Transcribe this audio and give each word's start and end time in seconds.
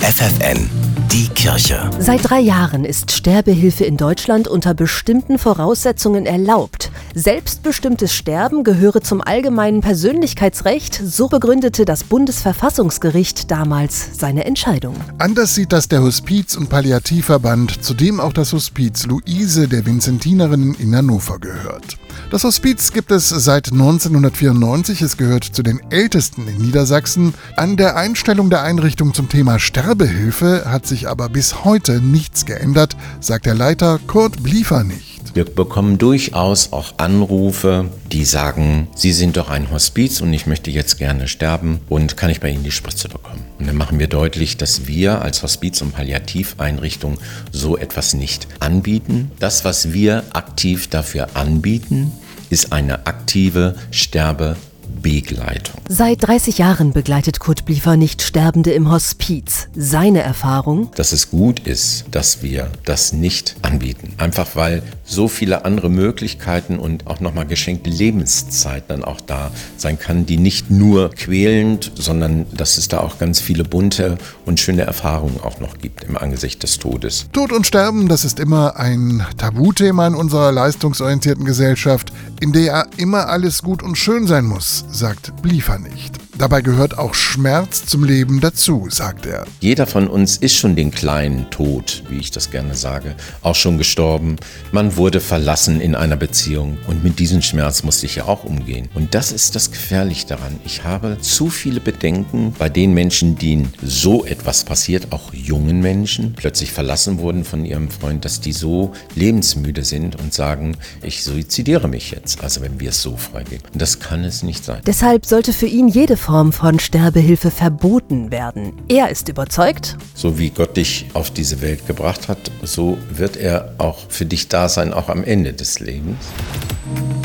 FFN, 0.00 0.70
die 1.12 1.28
Kirche. 1.28 1.90
Seit 1.98 2.30
drei 2.30 2.40
Jahren 2.40 2.86
ist 2.86 3.12
Sterbehilfe 3.12 3.84
in 3.84 3.98
Deutschland 3.98 4.48
unter 4.48 4.72
bestimmten 4.72 5.38
Voraussetzungen 5.38 6.24
erlaubt. 6.24 6.90
Selbstbestimmtes 7.14 8.14
Sterben 8.14 8.64
gehöre 8.64 9.02
zum 9.02 9.20
allgemeinen 9.20 9.82
Persönlichkeitsrecht, 9.82 11.02
so 11.04 11.28
begründete 11.28 11.84
das 11.84 12.04
Bundesverfassungsgericht 12.04 13.50
damals 13.50 14.18
seine 14.18 14.46
Entscheidung. 14.46 14.96
Anders 15.18 15.54
sieht 15.54 15.70
das 15.72 15.86
der 15.86 16.00
Hospiz- 16.00 16.56
und 16.56 16.70
Palliativverband, 16.70 17.84
zu 17.84 17.92
dem 17.92 18.20
auch 18.20 18.32
das 18.32 18.54
Hospiz 18.54 19.04
Luise 19.04 19.68
der 19.68 19.84
Vinzentinerinnen 19.84 20.74
in 20.76 20.96
Hannover 20.96 21.38
gehört. 21.38 21.99
Das 22.30 22.44
Hospiz 22.44 22.92
gibt 22.92 23.10
es 23.10 23.28
seit 23.28 23.72
1994. 23.72 25.02
Es 25.02 25.16
gehört 25.16 25.44
zu 25.44 25.62
den 25.62 25.80
ältesten 25.90 26.46
in 26.46 26.58
Niedersachsen. 26.58 27.34
An 27.56 27.76
der 27.76 27.96
Einstellung 27.96 28.50
der 28.50 28.62
Einrichtung 28.62 29.14
zum 29.14 29.28
Thema 29.28 29.58
Sterbehilfe 29.58 30.64
hat 30.66 30.86
sich 30.86 31.08
aber 31.08 31.28
bis 31.28 31.64
heute 31.64 32.00
nichts 32.00 32.46
geändert, 32.46 32.96
sagt 33.20 33.46
der 33.46 33.54
Leiter 33.54 33.98
Kurt 34.06 34.42
Bliefer 34.42 34.84
nicht. 34.84 35.09
Wir 35.34 35.44
bekommen 35.44 35.98
durchaus 35.98 36.72
auch 36.72 36.94
Anrufe, 36.96 37.90
die 38.10 38.24
sagen, 38.24 38.88
Sie 38.94 39.12
sind 39.12 39.36
doch 39.36 39.48
ein 39.48 39.70
Hospiz 39.70 40.20
und 40.20 40.32
ich 40.32 40.46
möchte 40.46 40.70
jetzt 40.70 40.98
gerne 40.98 41.28
sterben 41.28 41.80
und 41.88 42.16
kann 42.16 42.30
ich 42.30 42.40
bei 42.40 42.50
Ihnen 42.50 42.64
die 42.64 42.70
Spritze 42.70 43.08
bekommen? 43.08 43.44
Und 43.58 43.66
dann 43.66 43.76
machen 43.76 43.98
wir 43.98 44.08
deutlich, 44.08 44.56
dass 44.56 44.86
wir 44.86 45.22
als 45.22 45.42
Hospiz- 45.42 45.82
und 45.82 45.92
Palliativeinrichtung 45.92 47.18
so 47.52 47.76
etwas 47.76 48.14
nicht 48.14 48.48
anbieten. 48.58 49.30
Das, 49.38 49.64
was 49.64 49.92
wir 49.92 50.24
aktiv 50.32 50.88
dafür 50.88 51.28
anbieten, 51.34 52.12
ist 52.48 52.72
eine 52.72 53.06
aktive 53.06 53.76
Sterbe 53.90 54.56
Begleitung. 55.02 55.80
Seit 55.88 56.26
30 56.26 56.58
Jahren 56.58 56.92
begleitet 56.92 57.40
Kurt 57.40 57.64
Bliefer 57.64 57.96
nicht 57.96 58.22
Sterbende 58.22 58.72
im 58.72 58.90
Hospiz. 58.90 59.68
Seine 59.74 60.22
Erfahrung? 60.22 60.90
Dass 60.94 61.12
es 61.12 61.30
gut 61.30 61.60
ist, 61.60 62.04
dass 62.10 62.42
wir 62.42 62.70
das 62.84 63.12
nicht 63.12 63.56
anbieten. 63.62 64.12
Einfach 64.18 64.54
weil 64.54 64.82
so 65.04 65.26
viele 65.28 65.64
andere 65.64 65.90
Möglichkeiten 65.90 66.78
und 66.78 67.06
auch 67.06 67.20
nochmal 67.20 67.46
geschenkte 67.46 67.90
Lebenszeit 67.90 68.84
dann 68.88 69.02
auch 69.02 69.20
da 69.20 69.50
sein 69.76 69.98
kann, 69.98 70.26
die 70.26 70.36
nicht 70.36 70.70
nur 70.70 71.10
quälend, 71.10 71.92
sondern 71.96 72.46
dass 72.52 72.78
es 72.78 72.88
da 72.88 73.00
auch 73.00 73.18
ganz 73.18 73.40
viele 73.40 73.64
bunte 73.64 74.18
und 74.46 74.60
schöne 74.60 74.82
Erfahrungen 74.82 75.40
auch 75.42 75.60
noch 75.60 75.78
gibt 75.78 76.04
im 76.04 76.16
Angesicht 76.16 76.62
des 76.62 76.78
Todes. 76.78 77.26
Tod 77.32 77.52
und 77.52 77.66
Sterben, 77.66 78.08
das 78.08 78.24
ist 78.24 78.38
immer 78.38 78.76
ein 78.76 79.26
Tabuthema 79.36 80.06
in 80.06 80.14
unserer 80.14 80.52
leistungsorientierten 80.52 81.44
Gesellschaft, 81.44 82.12
in 82.40 82.52
der 82.52 82.86
immer 82.96 83.28
alles 83.28 83.62
gut 83.62 83.82
und 83.82 83.96
schön 83.96 84.26
sein 84.26 84.44
muss 84.44 84.84
sagt 84.90 85.42
Bliefer 85.42 85.78
nicht. 85.78 86.29
Dabei 86.40 86.62
gehört 86.62 86.96
auch 86.96 87.12
Schmerz 87.12 87.84
zum 87.84 88.02
Leben 88.02 88.40
dazu, 88.40 88.86
sagt 88.88 89.26
er. 89.26 89.44
Jeder 89.60 89.86
von 89.86 90.08
uns 90.08 90.38
ist 90.38 90.56
schon 90.56 90.74
den 90.74 90.90
kleinen 90.90 91.50
Tod, 91.50 92.02
wie 92.08 92.16
ich 92.16 92.30
das 92.30 92.50
gerne 92.50 92.74
sage, 92.74 93.14
auch 93.42 93.54
schon 93.54 93.76
gestorben. 93.76 94.36
Man 94.72 94.96
wurde 94.96 95.20
verlassen 95.20 95.82
in 95.82 95.94
einer 95.94 96.16
Beziehung 96.16 96.78
und 96.86 97.04
mit 97.04 97.18
diesem 97.18 97.42
Schmerz 97.42 97.82
musste 97.82 98.06
ich 98.06 98.16
ja 98.16 98.24
auch 98.24 98.44
umgehen. 98.44 98.88
Und 98.94 99.14
das 99.14 99.32
ist 99.32 99.54
das 99.54 99.70
Gefährliche 99.70 100.28
daran. 100.28 100.58
Ich 100.64 100.82
habe 100.82 101.18
zu 101.20 101.50
viele 101.50 101.78
Bedenken 101.78 102.54
bei 102.58 102.70
den 102.70 102.94
Menschen, 102.94 103.36
denen 103.36 103.74
so 103.82 104.24
etwas 104.24 104.64
passiert, 104.64 105.08
auch 105.12 105.34
jungen 105.34 105.82
Menschen, 105.82 106.32
plötzlich 106.32 106.72
verlassen 106.72 107.18
wurden 107.18 107.44
von 107.44 107.66
ihrem 107.66 107.90
Freund, 107.90 108.24
dass 108.24 108.40
die 108.40 108.52
so 108.52 108.92
lebensmüde 109.14 109.84
sind 109.84 110.18
und 110.18 110.32
sagen, 110.32 110.78
ich 111.02 111.22
suizidiere 111.22 111.86
mich 111.86 112.12
jetzt. 112.12 112.42
Also 112.42 112.62
wenn 112.62 112.80
wir 112.80 112.88
es 112.88 113.02
so 113.02 113.18
freigeben. 113.18 113.62
Das 113.74 114.00
kann 114.00 114.24
es 114.24 114.42
nicht 114.42 114.64
sein. 114.64 114.80
Deshalb 114.86 115.26
sollte 115.26 115.52
für 115.52 115.66
ihn 115.66 115.86
jede 115.86 116.16
Form 116.30 116.52
von 116.52 116.78
Sterbehilfe 116.78 117.50
verboten 117.50 118.30
werden. 118.30 118.74
Er 118.86 119.08
ist 119.08 119.28
überzeugt, 119.28 119.96
so 120.14 120.38
wie 120.38 120.50
Gott 120.50 120.76
dich 120.76 121.06
auf 121.12 121.32
diese 121.32 121.60
Welt 121.60 121.88
gebracht 121.88 122.28
hat, 122.28 122.52
so 122.62 122.98
wird 123.10 123.36
er 123.36 123.74
auch 123.78 123.98
für 124.08 124.26
dich 124.26 124.46
da 124.46 124.68
sein, 124.68 124.92
auch 124.92 125.08
am 125.08 125.24
Ende 125.24 125.52
des 125.54 125.80
Lebens. 125.80 126.24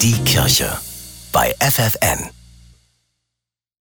Die 0.01 0.17
Kirche 0.25 0.75
bei 1.31 1.53
FFN. 1.59 2.31